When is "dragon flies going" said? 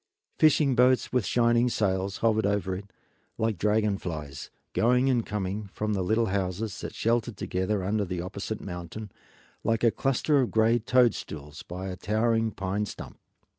3.59-5.11